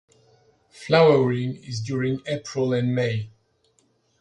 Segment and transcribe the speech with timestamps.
[0.71, 3.29] Flowering is during April and May.